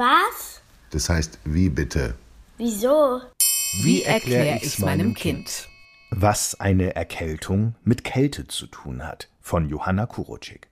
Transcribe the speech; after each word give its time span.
Was? 0.00 0.62
Das 0.92 1.10
heißt, 1.10 1.40
wie 1.44 1.68
bitte? 1.68 2.14
Wieso? 2.56 3.20
Wie 3.82 4.02
erkläre 4.02 4.58
ich 4.62 4.78
meinem 4.78 5.12
Kind? 5.12 5.68
Was 6.10 6.58
eine 6.58 6.96
Erkältung 6.96 7.74
mit 7.84 8.02
Kälte 8.02 8.46
zu 8.46 8.66
tun 8.66 9.06
hat, 9.06 9.28
von 9.42 9.68
Johanna 9.68 10.06
Kuroczyk. 10.06 10.68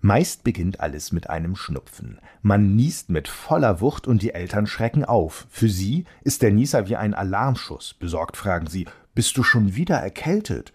Meist 0.00 0.44
beginnt 0.44 0.78
alles 0.78 1.10
mit 1.10 1.28
einem 1.28 1.56
Schnupfen. 1.56 2.20
Man 2.42 2.76
niest 2.76 3.10
mit 3.10 3.26
voller 3.26 3.80
Wucht 3.80 4.06
und 4.06 4.22
die 4.22 4.32
Eltern 4.32 4.68
schrecken 4.68 5.04
auf. 5.04 5.48
Für 5.50 5.68
sie 5.68 6.04
ist 6.22 6.42
der 6.42 6.52
Nieser 6.52 6.86
wie 6.88 6.94
ein 6.94 7.14
Alarmschuss. 7.14 7.94
Besorgt 7.94 8.36
fragen 8.36 8.68
sie, 8.68 8.86
bist 9.12 9.36
du 9.36 9.42
schon 9.42 9.74
wieder 9.74 9.96
erkältet? 9.96 10.72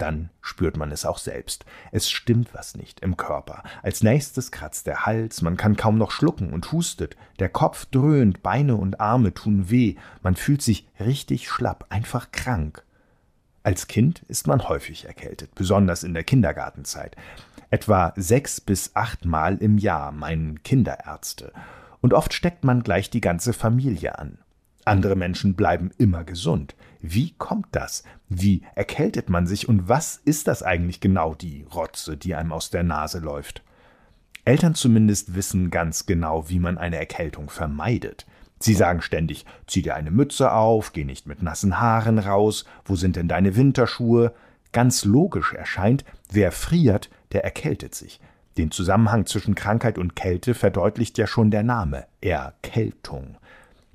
Dann 0.00 0.30
spürt 0.40 0.78
man 0.78 0.92
es 0.92 1.04
auch 1.04 1.18
selbst. 1.18 1.66
Es 1.92 2.08
stimmt 2.08 2.54
was 2.54 2.74
nicht 2.74 3.00
im 3.00 3.18
Körper. 3.18 3.62
Als 3.82 4.02
nächstes 4.02 4.50
kratzt 4.50 4.86
der 4.86 5.04
Hals, 5.04 5.42
man 5.42 5.58
kann 5.58 5.76
kaum 5.76 5.98
noch 5.98 6.10
schlucken 6.10 6.54
und 6.54 6.72
hustet. 6.72 7.18
Der 7.38 7.50
Kopf 7.50 7.84
dröhnt, 7.84 8.42
Beine 8.42 8.76
und 8.76 8.98
Arme 8.98 9.34
tun 9.34 9.68
weh. 9.68 9.96
Man 10.22 10.36
fühlt 10.36 10.62
sich 10.62 10.88
richtig 10.98 11.50
schlapp, 11.50 11.84
einfach 11.90 12.32
krank. 12.32 12.82
Als 13.62 13.88
Kind 13.88 14.22
ist 14.26 14.46
man 14.46 14.66
häufig 14.70 15.04
erkältet, 15.04 15.54
besonders 15.54 16.02
in 16.02 16.14
der 16.14 16.24
Kindergartenzeit. 16.24 17.14
Etwa 17.68 18.14
sechs 18.16 18.58
bis 18.58 18.92
achtmal 18.96 19.58
im 19.58 19.76
Jahr 19.76 20.12
meinen 20.12 20.62
Kinderärzte. 20.62 21.52
Und 22.00 22.14
oft 22.14 22.32
steckt 22.32 22.64
man 22.64 22.82
gleich 22.82 23.10
die 23.10 23.20
ganze 23.20 23.52
Familie 23.52 24.18
an. 24.18 24.38
Andere 24.90 25.14
Menschen 25.14 25.54
bleiben 25.54 25.92
immer 25.98 26.24
gesund. 26.24 26.74
Wie 27.00 27.32
kommt 27.38 27.68
das? 27.70 28.02
Wie 28.28 28.62
erkältet 28.74 29.30
man 29.30 29.46
sich 29.46 29.68
und 29.68 29.88
was 29.88 30.16
ist 30.16 30.48
das 30.48 30.64
eigentlich 30.64 31.00
genau, 31.00 31.36
die 31.36 31.64
Rotze, 31.72 32.16
die 32.16 32.34
einem 32.34 32.50
aus 32.50 32.70
der 32.70 32.82
Nase 32.82 33.20
läuft? 33.20 33.62
Eltern 34.44 34.74
zumindest 34.74 35.36
wissen 35.36 35.70
ganz 35.70 36.06
genau, 36.06 36.48
wie 36.48 36.58
man 36.58 36.76
eine 36.76 36.96
Erkältung 36.96 37.50
vermeidet. 37.50 38.26
Sie 38.58 38.74
sagen 38.74 39.00
ständig, 39.00 39.46
zieh 39.68 39.82
dir 39.82 39.94
eine 39.94 40.10
Mütze 40.10 40.50
auf, 40.50 40.92
geh 40.92 41.04
nicht 41.04 41.24
mit 41.24 41.40
nassen 41.40 41.78
Haaren 41.78 42.18
raus, 42.18 42.64
wo 42.84 42.96
sind 42.96 43.14
denn 43.14 43.28
deine 43.28 43.54
Winterschuhe? 43.54 44.34
Ganz 44.72 45.04
logisch 45.04 45.52
erscheint, 45.52 46.04
wer 46.32 46.50
friert, 46.50 47.10
der 47.30 47.44
erkältet 47.44 47.94
sich. 47.94 48.20
Den 48.58 48.72
Zusammenhang 48.72 49.24
zwischen 49.24 49.54
Krankheit 49.54 49.98
und 49.98 50.16
Kälte 50.16 50.54
verdeutlicht 50.54 51.16
ja 51.16 51.28
schon 51.28 51.52
der 51.52 51.62
Name 51.62 52.06
Erkältung. 52.20 53.36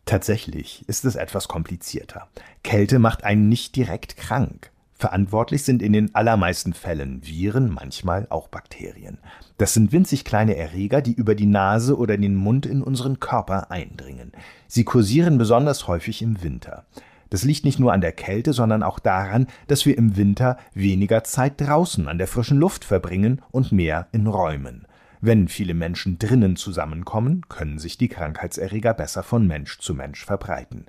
Tatsächlich 0.05 0.83
ist 0.87 1.03
es 1.03 1.15
etwas 1.15 1.47
komplizierter. 1.47 2.27
Kälte 2.63 2.99
macht 2.99 3.23
einen 3.23 3.49
nicht 3.49 3.75
direkt 3.75 4.17
krank. 4.17 4.71
Verantwortlich 4.97 5.63
sind 5.63 5.81
in 5.81 5.91
den 5.91 6.15
allermeisten 6.15 6.73
Fällen 6.73 7.25
Viren, 7.25 7.69
manchmal 7.69 8.27
auch 8.29 8.47
Bakterien. 8.47 9.17
Das 9.57 9.73
sind 9.73 9.91
winzig 9.91 10.23
kleine 10.23 10.55
Erreger, 10.55 11.01
die 11.01 11.13
über 11.13 11.35
die 11.35 11.47
Nase 11.47 11.97
oder 11.97 12.17
den 12.17 12.35
Mund 12.35 12.65
in 12.65 12.81
unseren 12.81 13.19
Körper 13.19 13.71
eindringen. 13.71 14.31
Sie 14.67 14.85
kursieren 14.85 15.37
besonders 15.37 15.87
häufig 15.87 16.21
im 16.21 16.41
Winter. 16.43 16.85
Das 17.29 17.43
liegt 17.43 17.65
nicht 17.65 17.79
nur 17.79 17.91
an 17.91 18.01
der 18.01 18.13
Kälte, 18.13 18.53
sondern 18.53 18.83
auch 18.83 18.99
daran, 18.99 19.47
dass 19.67 19.85
wir 19.85 19.97
im 19.97 20.15
Winter 20.15 20.57
weniger 20.73 21.23
Zeit 21.23 21.59
draußen 21.59 22.07
an 22.07 22.17
der 22.17 22.27
frischen 22.27 22.59
Luft 22.59 22.85
verbringen 22.85 23.41
und 23.51 23.71
mehr 23.71 24.07
in 24.13 24.27
Räumen. 24.27 24.87
Wenn 25.27 25.47
viele 25.47 25.73
Menschen 25.73 26.19
drinnen 26.19 26.55
zusammenkommen, 26.55 27.49
können 27.49 27.79
sich 27.79 27.97
die 27.97 28.09
Krankheitserreger 28.09 28.93
besser 28.93 29.23
von 29.23 29.47
Mensch 29.47 29.79
zu 29.79 29.95
Mensch 29.95 30.23
verbreiten. 30.23 30.85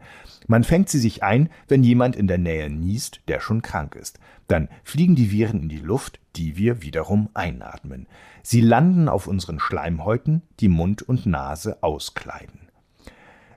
Man 0.47 0.63
fängt 0.63 0.91
sie 0.91 0.99
sich 0.99 1.23
ein, 1.23 1.49
wenn 1.69 1.83
jemand 1.83 2.17
in 2.17 2.27
der 2.27 2.37
Nähe 2.37 2.69
niest, 2.69 3.23
der 3.29 3.41
schon 3.41 3.63
krank 3.63 3.95
ist. 3.95 4.21
Dann 4.47 4.69
fliegen 4.85 5.17
die 5.17 5.31
Viren 5.31 5.63
in 5.63 5.69
die 5.71 5.79
Luft, 5.79 6.21
die 6.37 6.59
wir 6.59 6.83
wiederum 6.83 7.31
einatmen. 7.33 8.09
Sie 8.43 8.61
landen 8.61 9.09
auf 9.09 9.27
unseren 9.27 9.59
Schleimhäuten, 9.59 10.43
die 10.61 10.69
Mund 10.69 11.01
und 11.01 11.25
Nase 11.25 11.83
auskleiden. 11.83 12.69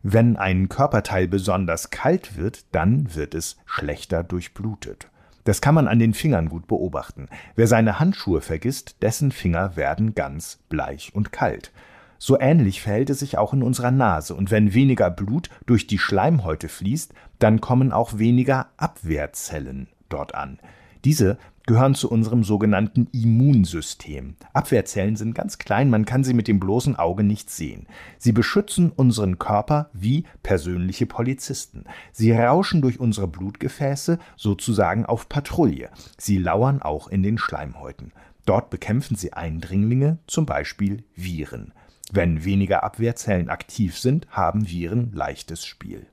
Wenn 0.02 0.38
ein 0.38 0.70
Körperteil 0.70 1.28
besonders 1.28 1.90
kalt 1.90 2.38
wird, 2.38 2.64
dann 2.72 3.14
wird 3.16 3.36
es 3.36 3.58
schlechter 3.66 4.24
durchblutet. 4.24 5.10
Das 5.50 5.62
kann 5.62 5.74
man 5.74 5.88
an 5.88 5.98
den 5.98 6.14
Fingern 6.14 6.48
gut 6.48 6.68
beobachten. 6.68 7.28
Wer 7.56 7.66
seine 7.66 8.00
Handschuhe 8.00 8.40
vergisst, 8.40 8.98
dessen 9.02 9.32
Finger 9.32 9.76
werden 9.76 10.14
ganz 10.14 10.60
bleich 10.70 11.10
und 11.16 11.32
kalt. 11.32 11.72
So 12.20 12.40
ähnlich 12.40 12.84
verhält 12.84 13.10
es 13.10 13.18
sich 13.18 13.40
auch 13.40 13.52
in 13.52 13.64
unserer 13.64 13.90
Nase, 13.90 14.36
und 14.36 14.52
wenn 14.52 14.76
weniger 14.76 15.10
Blut 15.10 15.50
durch 15.66 15.88
die 15.88 15.98
Schleimhäute 15.98 16.70
fließt, 16.70 17.16
dann 17.40 17.62
kommen 17.62 17.92
auch 17.92 18.20
weniger 18.20 18.68
Abwehrzellen 18.78 19.88
dort 20.08 20.36
an. 20.36 20.60
Diese 21.06 21.38
gehören 21.66 21.94
zu 21.94 22.10
unserem 22.10 22.44
sogenannten 22.44 23.08
Immunsystem. 23.12 24.36
Abwehrzellen 24.54 25.16
sind 25.16 25.36
ganz 25.36 25.60
klein, 25.60 25.92
man 25.92 26.06
kann 26.06 26.24
sie 26.24 26.34
mit 26.34 26.48
dem 26.48 26.60
bloßen 26.60 26.96
Auge 26.96 27.24
nicht 27.24 27.52
sehen. 27.52 27.86
Sie 28.18 28.32
beschützen 28.32 28.92
unseren 28.92 29.38
Körper 29.38 29.90
wie 29.94 30.24
persönliche 30.42 31.06
Polizisten. 31.06 31.84
Sie 32.12 32.32
rauschen 32.32 32.82
durch 32.82 33.00
unsere 33.00 33.28
Blutgefäße 33.28 34.18
sozusagen 34.36 35.06
auf 35.06 35.30
Patrouille. 35.30 35.90
Sie 36.18 36.40
lauern 36.40 36.82
auch 36.82 37.08
in 37.08 37.22
den 37.22 37.38
Schleimhäuten. 37.38 38.14
Dort 38.46 38.72
bekämpfen 38.72 39.16
sie 39.16 39.34
Eindringlinge, 39.34 40.18
zum 40.26 40.48
Beispiel 40.48 41.04
Viren. 41.16 41.74
Wenn 42.12 42.44
weniger 42.44 42.84
Abwehrzellen 42.84 43.50
aktiv 43.50 43.96
sind, 44.00 44.26
haben 44.32 44.68
Viren 44.68 45.12
leichtes 45.14 45.66
Spiel. 45.66 46.08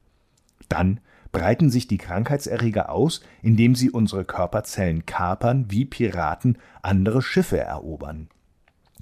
Dann 0.69 1.00
breiten 1.32 1.70
sich 1.70 1.87
die 1.87 1.98
Krankheitserreger 1.98 2.91
aus, 2.91 3.20
indem 3.42 3.75
sie 3.75 3.91
unsere 3.91 4.25
Körperzellen 4.25 5.06
kapern, 5.06 5.66
wie 5.69 5.84
Piraten 5.84 6.59
andere 6.82 7.22
Schiffe 7.22 7.59
erobern. 7.59 8.28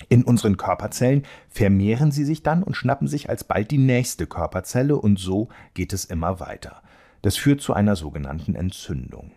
In 0.08 0.24
unseren 0.24 0.56
Körperzellen 0.56 1.22
vermehren 1.48 2.10
sie 2.10 2.24
sich 2.24 2.42
dann 2.42 2.62
und 2.62 2.76
schnappen 2.76 3.06
sich 3.06 3.28
alsbald 3.28 3.70
die 3.70 3.78
nächste 3.78 4.26
Körperzelle 4.26 4.96
und 4.96 5.18
so 5.18 5.48
geht 5.74 5.92
es 5.92 6.04
immer 6.04 6.40
weiter. 6.40 6.82
Das 7.22 7.36
führt 7.36 7.60
zu 7.60 7.72
einer 7.72 7.96
sogenannten 7.96 8.54
Entzündung. 8.54 9.32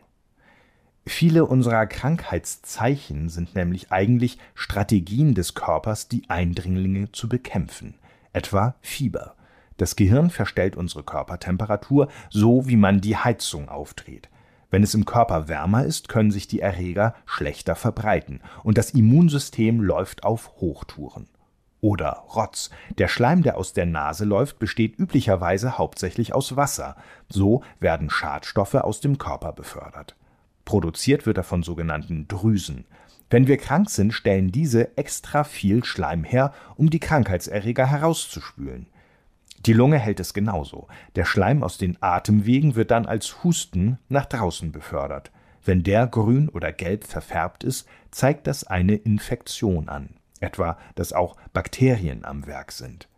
Viele 1.06 1.46
unserer 1.46 1.86
Krankheitszeichen 1.86 3.30
sind 3.30 3.56
nämlich 3.56 3.94
eigentlich 3.94 4.40
Strategien 4.56 5.36
des 5.36 5.54
Körpers, 5.54 6.10
die 6.10 6.30
Eindringlinge 6.30 7.14
zu 7.14 7.30
bekämpfen, 7.30 7.96
etwa 8.34 8.76
Fieber. 8.82 9.37
Das 9.78 9.96
Gehirn 9.96 10.30
verstellt 10.30 10.76
unsere 10.76 11.04
Körpertemperatur 11.04 12.10
so, 12.30 12.68
wie 12.68 12.76
man 12.76 13.00
die 13.00 13.16
Heizung 13.16 13.70
aufdreht. 13.70 14.30
Wenn 14.70 14.84
es 14.84 14.94
im 14.94 15.06
Körper 15.06 15.48
wärmer 15.48 15.86
ist, 15.86 16.10
können 16.10 16.32
sich 16.32 16.48
die 16.48 16.60
Erreger 16.60 17.16
schlechter 17.26 17.76
verbreiten 17.76 18.42
und 18.64 18.78
das 18.78 18.92
Immunsystem 18.92 19.80
läuft 19.80 20.24
auf 20.24 20.52
Hochtouren. 20.60 21.28
Oder 21.80 22.26
Rotz. 22.36 22.72
Der 22.98 23.08
Schleim, 23.08 23.44
der 23.44 23.56
aus 23.56 23.72
der 23.74 23.86
Nase 23.86 24.26
läuft, 24.26 24.58
besteht 24.58 24.98
üblicherweise 24.98 25.78
hauptsächlich 25.78 26.34
aus 26.34 26.56
Wasser. 26.56 26.96
So 27.30 27.62
werden 27.80 28.10
Schadstoffe 28.10 28.76
aus 28.76 29.00
dem 29.00 29.20
Körper 29.20 29.54
befördert. 29.54 30.16
Produziert 30.66 31.26
wird 31.26 31.38
er 31.38 31.44
von 31.44 31.64
sogenannten 31.64 32.28
Drüsen. 32.28 32.86
Wenn 33.30 33.48
wir 33.48 33.58
krank 33.58 33.90
sind, 33.90 34.14
stellen 34.14 34.52
diese 34.52 34.98
extra 34.98 35.44
viel 35.44 35.84
Schleim 35.84 36.24
her, 36.24 36.52
um 36.76 36.90
die 36.90 37.00
Krankheitserreger 37.00 37.86
herauszuspülen. 37.86 38.88
Die 39.66 39.74
Lunge 39.74 40.00
hält 40.00 40.20
es 40.20 40.34
genauso. 40.34 40.88
Der 41.16 41.26
Schleim 41.26 41.64
aus 41.64 41.78
den 41.78 41.98
Atemwegen 42.02 42.76
wird 42.76 42.92
dann 42.92 43.06
als 43.06 43.44
Husten 43.44 43.98
nach 44.08 44.26
draußen 44.26 44.72
befördert. 44.72 45.32
Wenn 45.66 45.84
der 45.84 46.08
grün 46.08 46.48
oder 46.48 46.72
gelb 46.72 47.04
verfärbt 47.04 47.64
ist, 47.64 47.88
zeigt 48.12 48.48
das 48.48 48.64
eine 48.64 48.96
Infektion 48.96 49.90
an, 49.90 50.12
etwa 50.40 50.78
dass 50.96 51.12
auch 51.12 51.36
Bakterien 51.52 52.24
am 52.24 52.48
Werk 52.48 52.72
sind. 52.72 53.10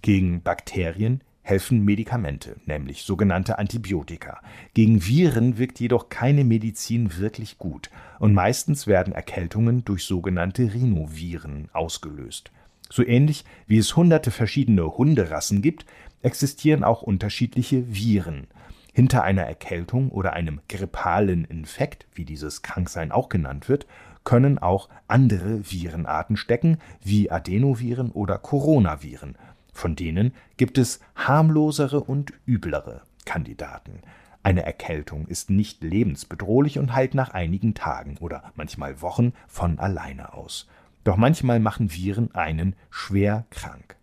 Gegen 0.00 0.42
Bakterien 0.42 1.22
helfen 1.42 1.84
Medikamente, 1.84 2.56
nämlich 2.64 3.02
sogenannte 3.02 3.58
Antibiotika. 3.58 4.40
Gegen 4.72 5.06
Viren 5.06 5.58
wirkt 5.58 5.78
jedoch 5.78 6.08
keine 6.08 6.42
Medizin 6.42 7.18
wirklich 7.18 7.58
gut, 7.58 7.90
und 8.18 8.32
meistens 8.32 8.86
werden 8.86 9.12
Erkältungen 9.12 9.84
durch 9.84 10.04
sogenannte 10.04 10.72
Rhinoviren 10.72 11.68
ausgelöst. 11.74 12.50
So 12.94 13.04
ähnlich 13.04 13.44
wie 13.66 13.78
es 13.78 13.96
hunderte 13.96 14.30
verschiedene 14.30 14.96
Hunderassen 14.96 15.62
gibt, 15.62 15.84
existieren 16.22 16.84
auch 16.84 17.02
unterschiedliche 17.02 17.92
Viren. 17.92 18.46
Hinter 18.92 19.24
einer 19.24 19.42
Erkältung 19.42 20.12
oder 20.12 20.34
einem 20.34 20.60
grippalen 20.68 21.44
Infekt, 21.44 22.06
wie 22.14 22.24
dieses 22.24 22.62
Kranksein 22.62 23.10
auch 23.10 23.28
genannt 23.28 23.68
wird, 23.68 23.88
können 24.22 24.60
auch 24.60 24.88
andere 25.08 25.68
Virenarten 25.68 26.36
stecken, 26.36 26.78
wie 27.02 27.32
Adenoviren 27.32 28.12
oder 28.12 28.38
Coronaviren. 28.38 29.34
Von 29.72 29.96
denen 29.96 30.32
gibt 30.56 30.78
es 30.78 31.00
harmlosere 31.16 32.00
und 32.00 32.32
üblere 32.46 33.02
Kandidaten. 33.24 34.02
Eine 34.44 34.62
Erkältung 34.62 35.26
ist 35.26 35.50
nicht 35.50 35.82
lebensbedrohlich 35.82 36.78
und 36.78 36.94
heilt 36.94 37.14
nach 37.14 37.30
einigen 37.30 37.74
Tagen 37.74 38.18
oder 38.20 38.52
manchmal 38.54 39.02
Wochen 39.02 39.32
von 39.48 39.80
alleine 39.80 40.34
aus. 40.34 40.68
Doch 41.04 41.16
manchmal 41.16 41.60
machen 41.60 41.92
Viren 41.92 42.34
einen 42.34 42.74
schwer 42.90 43.44
krank. 43.50 43.96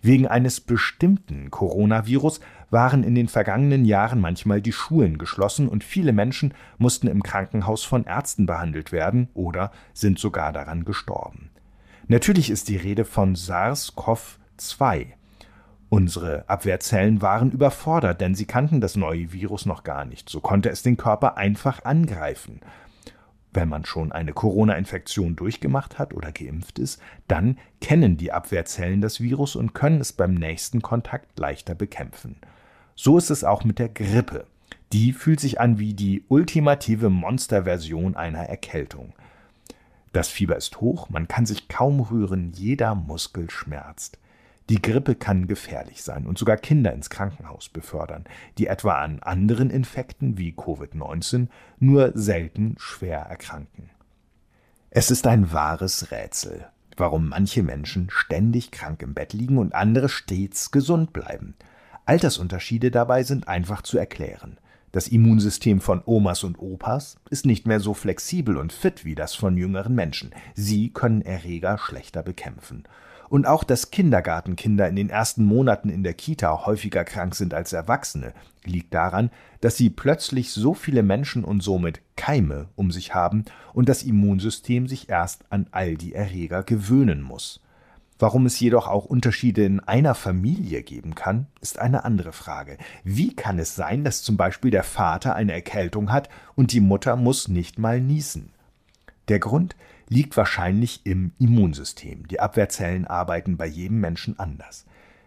Wegen 0.00 0.26
eines 0.26 0.60
bestimmten 0.60 1.50
Coronavirus 1.50 2.40
waren 2.70 3.04
in 3.04 3.14
den 3.14 3.28
vergangenen 3.28 3.84
Jahren 3.84 4.20
manchmal 4.20 4.60
die 4.60 4.72
Schulen 4.72 5.16
geschlossen 5.16 5.68
und 5.68 5.84
viele 5.84 6.12
Menschen 6.12 6.54
mussten 6.76 7.06
im 7.06 7.22
Krankenhaus 7.22 7.84
von 7.84 8.04
Ärzten 8.04 8.46
behandelt 8.46 8.90
werden 8.90 9.28
oder 9.34 9.70
sind 9.94 10.18
sogar 10.18 10.52
daran 10.52 10.84
gestorben. 10.84 11.50
Natürlich 12.08 12.50
ist 12.50 12.68
die 12.68 12.76
Rede 12.76 13.04
von 13.04 13.36
SARS-CoV-2. 13.36 15.06
Unsere 15.88 16.48
Abwehrzellen 16.48 17.22
waren 17.22 17.52
überfordert, 17.52 18.20
denn 18.20 18.34
sie 18.34 18.46
kannten 18.46 18.80
das 18.80 18.96
neue 18.96 19.32
Virus 19.32 19.66
noch 19.66 19.84
gar 19.84 20.04
nicht. 20.04 20.28
So 20.28 20.40
konnte 20.40 20.70
es 20.70 20.82
den 20.82 20.96
Körper 20.96 21.36
einfach 21.36 21.84
angreifen. 21.84 22.60
Wenn 23.52 23.68
man 23.68 23.84
schon 23.84 24.12
eine 24.12 24.32
Corona-Infektion 24.32 25.36
durchgemacht 25.36 25.98
hat 25.98 26.14
oder 26.14 26.32
geimpft 26.32 26.78
ist, 26.78 27.00
dann 27.28 27.58
kennen 27.80 28.16
die 28.16 28.32
Abwehrzellen 28.32 29.02
das 29.02 29.20
Virus 29.20 29.56
und 29.56 29.74
können 29.74 30.00
es 30.00 30.12
beim 30.12 30.34
nächsten 30.34 30.80
Kontakt 30.80 31.38
leichter 31.38 31.74
bekämpfen. 31.74 32.36
So 32.94 33.18
ist 33.18 33.30
es 33.30 33.44
auch 33.44 33.64
mit 33.64 33.78
der 33.78 33.90
Grippe. 33.90 34.46
Die 34.92 35.12
fühlt 35.12 35.40
sich 35.40 35.60
an 35.60 35.78
wie 35.78 35.94
die 35.94 36.24
ultimative 36.28 37.10
Monsterversion 37.10 38.16
einer 38.16 38.44
Erkältung. 38.44 39.12
Das 40.12 40.28
Fieber 40.28 40.56
ist 40.56 40.80
hoch, 40.80 41.08
man 41.08 41.28
kann 41.28 41.46
sich 41.46 41.68
kaum 41.68 42.00
rühren, 42.00 42.52
jeder 42.54 42.94
Muskel 42.94 43.50
schmerzt. 43.50 44.18
Die 44.68 44.80
Grippe 44.80 45.14
kann 45.14 45.48
gefährlich 45.48 46.02
sein 46.02 46.26
und 46.26 46.38
sogar 46.38 46.56
Kinder 46.56 46.92
ins 46.92 47.10
Krankenhaus 47.10 47.68
befördern, 47.68 48.24
die 48.58 48.68
etwa 48.68 48.94
an 48.94 49.20
anderen 49.20 49.70
Infekten 49.70 50.38
wie 50.38 50.52
Covid-19 50.52 51.48
nur 51.78 52.12
selten 52.14 52.76
schwer 52.78 53.20
erkranken. 53.20 53.90
Es 54.90 55.10
ist 55.10 55.26
ein 55.26 55.52
wahres 55.52 56.10
Rätsel, 56.10 56.66
warum 56.96 57.30
manche 57.30 57.62
Menschen 57.62 58.08
ständig 58.10 58.70
krank 58.70 59.02
im 59.02 59.14
Bett 59.14 59.32
liegen 59.32 59.58
und 59.58 59.74
andere 59.74 60.08
stets 60.08 60.70
gesund 60.70 61.12
bleiben. 61.12 61.54
Altersunterschiede 62.04 62.90
dabei 62.90 63.22
sind 63.22 63.48
einfach 63.48 63.82
zu 63.82 63.98
erklären. 63.98 64.58
Das 64.92 65.08
Immunsystem 65.08 65.80
von 65.80 66.02
Omas 66.04 66.44
und 66.44 66.58
Opas 66.58 67.16
ist 67.30 67.46
nicht 67.46 67.66
mehr 67.66 67.80
so 67.80 67.94
flexibel 67.94 68.58
und 68.58 68.74
fit 68.74 69.06
wie 69.06 69.14
das 69.14 69.34
von 69.34 69.56
jüngeren 69.56 69.94
Menschen. 69.94 70.34
Sie 70.54 70.90
können 70.90 71.22
Erreger 71.22 71.78
schlechter 71.78 72.22
bekämpfen. 72.22 72.84
Und 73.32 73.46
auch, 73.46 73.64
dass 73.64 73.90
Kindergartenkinder 73.90 74.86
in 74.90 74.94
den 74.94 75.08
ersten 75.08 75.42
Monaten 75.46 75.88
in 75.88 76.02
der 76.02 76.12
Kita 76.12 76.66
häufiger 76.66 77.02
krank 77.02 77.34
sind 77.34 77.54
als 77.54 77.72
Erwachsene, 77.72 78.34
liegt 78.62 78.92
daran, 78.92 79.30
dass 79.62 79.78
sie 79.78 79.88
plötzlich 79.88 80.52
so 80.52 80.74
viele 80.74 81.02
Menschen 81.02 81.42
und 81.42 81.62
somit 81.62 82.02
Keime 82.14 82.68
um 82.76 82.90
sich 82.90 83.14
haben 83.14 83.46
und 83.72 83.88
das 83.88 84.02
Immunsystem 84.02 84.86
sich 84.86 85.08
erst 85.08 85.46
an 85.48 85.66
all 85.70 85.94
die 85.94 86.14
Erreger 86.14 86.62
gewöhnen 86.62 87.22
muss. 87.22 87.62
Warum 88.18 88.44
es 88.44 88.60
jedoch 88.60 88.86
auch 88.86 89.06
Unterschiede 89.06 89.64
in 89.64 89.80
einer 89.80 90.14
Familie 90.14 90.82
geben 90.82 91.14
kann, 91.14 91.46
ist 91.62 91.78
eine 91.78 92.04
andere 92.04 92.32
Frage. 92.32 92.76
Wie 93.02 93.34
kann 93.34 93.58
es 93.58 93.74
sein, 93.74 94.04
dass 94.04 94.22
zum 94.22 94.36
Beispiel 94.36 94.70
der 94.70 94.84
Vater 94.84 95.34
eine 95.34 95.54
Erkältung 95.54 96.12
hat 96.12 96.28
und 96.54 96.72
die 96.72 96.80
Mutter 96.80 97.16
muss 97.16 97.48
nicht 97.48 97.78
mal 97.78 97.98
niesen? 97.98 98.50
Der 99.28 99.38
Grund 99.38 99.74
liegt 100.12 100.36
wahrscheinlich 100.36 101.00
im 101.04 101.32
Immunsystem. 101.38 102.28
Die 102.28 102.38
Abwehrzellen 102.38 103.06
arbeiten 103.06 103.56
bei 103.56 103.66
jedem 103.66 104.00
Menschen 104.00 104.38
anders. 104.38 104.84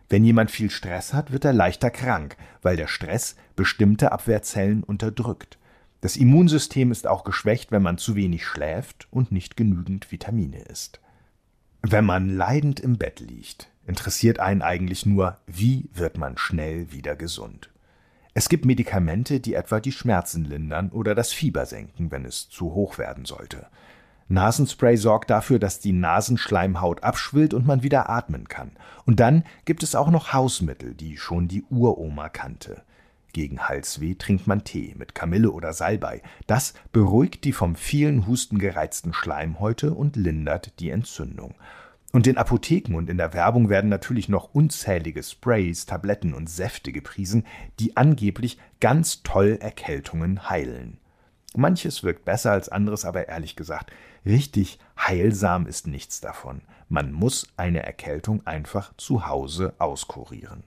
Wenn 0.09 0.23
jemand 0.23 0.51
viel 0.51 0.69
Stress 0.69 1.13
hat, 1.13 1.31
wird 1.31 1.43
er 1.43 1.53
leichter 1.53 1.89
krank, 1.89 2.37
weil 2.61 2.77
der 2.77 2.87
Stress 2.87 3.35
bestimmte 3.55 4.11
Abwehrzellen 4.11 4.83
unterdrückt. 4.83 5.57
Das 6.01 6.15
Immunsystem 6.15 6.91
ist 6.91 7.07
auch 7.07 7.23
geschwächt, 7.23 7.71
wenn 7.71 7.81
man 7.81 7.97
zu 7.97 8.15
wenig 8.15 8.45
schläft 8.45 9.07
und 9.09 9.31
nicht 9.31 9.57
genügend 9.57 10.11
Vitamine 10.11 10.61
isst. 10.61 11.01
Wenn 11.81 12.05
man 12.05 12.29
leidend 12.29 12.79
im 12.79 12.97
Bett 12.97 13.19
liegt, 13.19 13.71
interessiert 13.87 14.39
einen 14.39 14.61
eigentlich 14.61 15.07
nur, 15.07 15.39
wie 15.47 15.89
wird 15.93 16.19
man 16.19 16.37
schnell 16.37 16.91
wieder 16.91 17.15
gesund. 17.15 17.71
Es 18.35 18.49
gibt 18.49 18.65
Medikamente, 18.65 19.39
die 19.39 19.55
etwa 19.55 19.79
die 19.79 19.91
Schmerzen 19.93 20.45
lindern 20.45 20.89
oder 20.89 21.15
das 21.15 21.33
Fieber 21.33 21.65
senken, 21.65 22.11
wenn 22.11 22.25
es 22.25 22.49
zu 22.49 22.73
hoch 22.75 22.99
werden 22.99 23.25
sollte. 23.25 23.65
Nasenspray 24.27 24.98
sorgt 24.98 25.30
dafür, 25.30 25.60
dass 25.60 25.80
die 25.80 25.92
Nasenschleimhaut 25.92 27.04
abschwillt 27.04 27.54
und 27.54 27.68
man 27.68 27.83
wieder 27.83 28.10
atmen 28.10 28.48
kann. 28.48 28.72
Und 29.06 29.19
dann 29.19 29.44
gibt 29.66 29.83
es 29.83 29.94
auch 29.94 30.10
noch 30.10 30.33
Hausmittel, 30.33 30.95
die 30.95 31.18
schon 31.18 31.48
die 31.48 31.63
Uroma 31.69 32.30
kannte. 32.30 32.81
Gegen 33.33 33.68
Halsweh 33.68 34.16
trinkt 34.16 34.48
man 34.48 34.63
Tee 34.63 34.95
mit 34.98 35.13
Kamille 35.13 35.51
oder 35.51 35.74
Salbei. 35.74 36.22
Das 36.48 36.74
beruhigt 36.92 37.44
die 37.44 37.51
vom 37.51 37.75
vielen 37.75 38.25
Husten 38.25 38.60
gereizten 38.60 39.13
Schleimhäute 39.13 39.94
und 39.94 40.16
lindert 40.16 40.80
die 40.80 40.89
Entzündung. 40.89 41.54
Und 42.13 42.28
in 42.28 42.38
Apotheken 42.38 42.95
und 42.95 43.10
in 43.10 43.18
der 43.18 43.33
Werbung 43.33 43.68
werden 43.68 43.89
natürlich 43.89 44.30
noch 44.30 44.54
unzählige 44.54 45.21
Sprays, 45.21 45.86
Tabletten 45.86 46.33
und 46.33 46.50
Säfte 46.50 46.94
gepriesen, 46.94 47.45
die 47.80 47.98
angeblich 47.98 48.57
ganz 48.80 49.21
toll 49.21 49.57
Erkältungen 49.60 50.50
heilen. 50.50 50.98
Manches 51.57 52.04
wirkt 52.04 52.25
besser 52.25 52.52
als 52.52 52.69
anderes, 52.69 53.06
aber 53.06 53.28
ehrlich 53.28 53.56
gesagt, 53.56 53.92
richtig 54.25 54.80
heilsam 54.98 55.68
ist 55.68 55.88
nichts 55.88 56.22
davon. 56.22 56.62
Man 56.90 57.12
muss 57.12 57.48
eine 57.57 57.84
Erkältung 57.84 58.46
einfach 58.46 58.94
zu 58.98 59.28
Hause 59.28 59.74
auskurieren. 59.78 60.63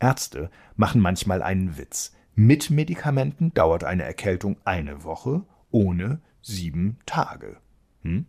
Ärzte 0.00 0.50
machen 0.76 1.00
manchmal 1.00 1.42
einen 1.42 1.78
Witz. 1.78 2.12
Mit 2.34 2.70
Medikamenten 2.70 3.54
dauert 3.54 3.84
eine 3.84 4.02
Erkältung 4.02 4.56
eine 4.64 5.04
Woche, 5.04 5.42
ohne 5.70 6.20
sieben 6.42 6.98
Tage. 7.06 7.56
Hm? 8.02 8.26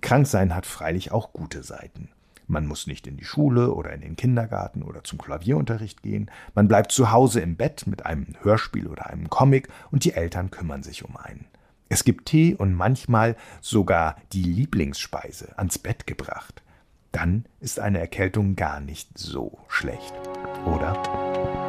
Kranksein 0.00 0.54
hat 0.54 0.66
freilich 0.66 1.12
auch 1.12 1.32
gute 1.32 1.62
Seiten. 1.62 2.10
Man 2.48 2.66
muss 2.66 2.86
nicht 2.86 3.06
in 3.06 3.18
die 3.18 3.26
Schule 3.26 3.72
oder 3.74 3.92
in 3.92 4.00
den 4.00 4.16
Kindergarten 4.16 4.82
oder 4.82 5.04
zum 5.04 5.18
Klavierunterricht 5.18 6.02
gehen. 6.02 6.30
Man 6.54 6.66
bleibt 6.66 6.92
zu 6.92 7.12
Hause 7.12 7.40
im 7.40 7.56
Bett 7.56 7.86
mit 7.86 8.06
einem 8.06 8.26
Hörspiel 8.40 8.86
oder 8.86 9.06
einem 9.06 9.28
Comic 9.28 9.68
und 9.90 10.04
die 10.04 10.14
Eltern 10.14 10.50
kümmern 10.50 10.82
sich 10.82 11.04
um 11.04 11.16
einen. 11.18 11.44
Es 11.90 12.04
gibt 12.04 12.26
Tee 12.26 12.54
und 12.54 12.74
manchmal 12.74 13.36
sogar 13.60 14.16
die 14.32 14.42
Lieblingsspeise 14.42 15.58
ans 15.58 15.78
Bett 15.78 16.06
gebracht. 16.06 16.62
Dann 17.12 17.44
ist 17.60 17.80
eine 17.80 17.98
Erkältung 17.98 18.56
gar 18.56 18.80
nicht 18.80 19.16
so 19.16 19.58
schlecht, 19.68 20.14
oder? 20.66 21.67